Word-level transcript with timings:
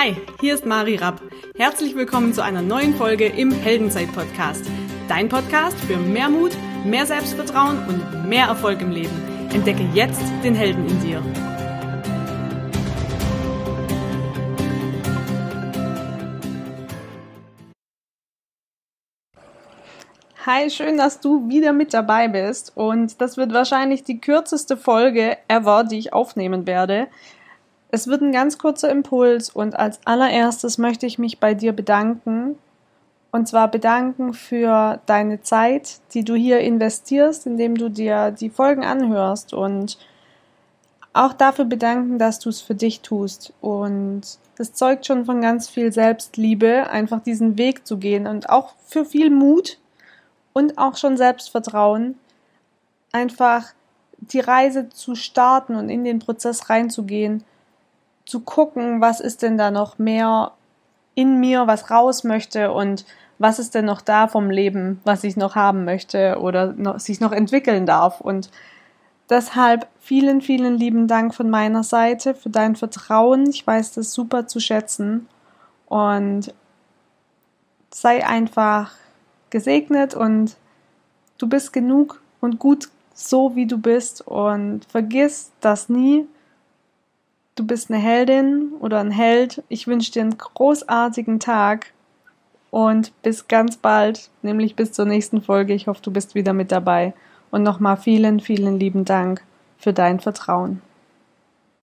Hi, 0.00 0.14
hier 0.40 0.54
ist 0.54 0.64
Mari 0.64 0.94
Rapp. 0.94 1.20
Herzlich 1.56 1.96
willkommen 1.96 2.32
zu 2.32 2.40
einer 2.40 2.62
neuen 2.62 2.94
Folge 2.94 3.26
im 3.26 3.50
Heldenzeit-Podcast. 3.50 4.64
Dein 5.08 5.28
Podcast 5.28 5.76
für 5.76 5.96
mehr 5.96 6.28
Mut, 6.28 6.52
mehr 6.84 7.04
Selbstvertrauen 7.04 7.78
und 7.88 8.28
mehr 8.28 8.46
Erfolg 8.46 8.80
im 8.80 8.92
Leben. 8.92 9.48
Entdecke 9.52 9.82
jetzt 9.94 10.22
den 10.44 10.54
Helden 10.54 10.86
in 10.86 11.00
dir. 11.00 11.20
Hi, 20.46 20.70
schön, 20.70 20.96
dass 20.96 21.18
du 21.18 21.48
wieder 21.48 21.72
mit 21.72 21.92
dabei 21.92 22.28
bist. 22.28 22.76
Und 22.76 23.20
das 23.20 23.36
wird 23.36 23.52
wahrscheinlich 23.52 24.04
die 24.04 24.20
kürzeste 24.20 24.76
Folge 24.76 25.38
ever, 25.48 25.82
die 25.82 25.98
ich 25.98 26.12
aufnehmen 26.12 26.68
werde. 26.68 27.08
Es 27.90 28.06
wird 28.06 28.20
ein 28.20 28.32
ganz 28.32 28.58
kurzer 28.58 28.90
Impuls 28.90 29.50
und 29.50 29.78
als 29.78 30.00
allererstes 30.04 30.76
möchte 30.76 31.06
ich 31.06 31.18
mich 31.18 31.40
bei 31.40 31.54
dir 31.54 31.72
bedanken. 31.72 32.58
Und 33.30 33.48
zwar 33.48 33.68
bedanken 33.70 34.34
für 34.34 35.00
deine 35.06 35.42
Zeit, 35.42 36.00
die 36.12 36.24
du 36.24 36.34
hier 36.34 36.60
investierst, 36.60 37.46
indem 37.46 37.76
du 37.76 37.88
dir 37.90 38.30
die 38.30 38.50
Folgen 38.50 38.84
anhörst 38.84 39.52
und 39.52 39.98
auch 41.12 41.32
dafür 41.32 41.64
bedanken, 41.64 42.18
dass 42.18 42.38
du 42.38 42.48
es 42.48 42.60
für 42.60 42.74
dich 42.74 43.00
tust. 43.00 43.52
Und 43.60 44.22
das 44.56 44.74
zeugt 44.74 45.06
schon 45.06 45.24
von 45.24 45.40
ganz 45.40 45.68
viel 45.68 45.92
Selbstliebe, 45.92 46.88
einfach 46.90 47.22
diesen 47.22 47.58
Weg 47.58 47.86
zu 47.86 47.98
gehen 47.98 48.26
und 48.26 48.50
auch 48.50 48.74
für 48.86 49.04
viel 49.04 49.30
Mut 49.30 49.78
und 50.52 50.78
auch 50.78 50.96
schon 50.96 51.16
Selbstvertrauen, 51.16 52.16
einfach 53.12 53.72
die 54.18 54.40
Reise 54.40 54.88
zu 54.90 55.14
starten 55.14 55.74
und 55.74 55.88
in 55.88 56.04
den 56.04 56.18
Prozess 56.18 56.68
reinzugehen 56.68 57.44
zu 58.28 58.40
gucken, 58.40 59.00
was 59.00 59.20
ist 59.20 59.42
denn 59.42 59.56
da 59.56 59.70
noch 59.70 59.98
mehr 59.98 60.52
in 61.14 61.40
mir, 61.40 61.66
was 61.66 61.90
raus 61.90 62.24
möchte 62.24 62.70
und 62.72 63.06
was 63.38 63.58
ist 63.58 63.74
denn 63.74 63.86
noch 63.86 64.02
da 64.02 64.28
vom 64.28 64.50
Leben, 64.50 65.00
was 65.04 65.24
ich 65.24 65.36
noch 65.36 65.54
haben 65.54 65.84
möchte 65.84 66.38
oder 66.38 66.74
noch, 66.74 67.00
sich 67.00 67.20
noch 67.20 67.32
entwickeln 67.32 67.86
darf. 67.86 68.20
Und 68.20 68.50
deshalb 69.30 69.88
vielen, 69.98 70.42
vielen 70.42 70.76
lieben 70.76 71.08
Dank 71.08 71.34
von 71.34 71.48
meiner 71.48 71.82
Seite 71.82 72.34
für 72.34 72.50
dein 72.50 72.76
Vertrauen. 72.76 73.48
Ich 73.48 73.66
weiß 73.66 73.92
das 73.92 74.12
super 74.12 74.46
zu 74.46 74.60
schätzen 74.60 75.26
und 75.86 76.52
sei 77.90 78.26
einfach 78.26 78.92
gesegnet 79.48 80.14
und 80.14 80.56
du 81.38 81.48
bist 81.48 81.72
genug 81.72 82.20
und 82.40 82.58
gut 82.58 82.90
so, 83.14 83.56
wie 83.56 83.66
du 83.66 83.78
bist 83.78 84.20
und 84.26 84.84
vergiss 84.84 85.50
das 85.60 85.88
nie 85.88 86.26
du 87.58 87.66
bist 87.66 87.90
eine 87.90 88.00
Heldin 88.00 88.72
oder 88.80 89.00
ein 89.00 89.10
Held. 89.10 89.62
Ich 89.68 89.86
wünsche 89.86 90.12
dir 90.12 90.22
einen 90.22 90.38
großartigen 90.38 91.40
Tag 91.40 91.92
und 92.70 93.12
bis 93.22 93.48
ganz 93.48 93.76
bald, 93.76 94.30
nämlich 94.42 94.76
bis 94.76 94.92
zur 94.92 95.04
nächsten 95.04 95.42
Folge. 95.42 95.74
Ich 95.74 95.86
hoffe, 95.86 96.02
du 96.02 96.10
bist 96.10 96.34
wieder 96.34 96.52
mit 96.52 96.70
dabei. 96.70 97.14
Und 97.50 97.62
nochmal 97.62 97.96
vielen, 97.96 98.40
vielen 98.40 98.78
lieben 98.78 99.04
Dank 99.04 99.42
für 99.78 99.92
dein 99.92 100.20
Vertrauen. 100.20 100.82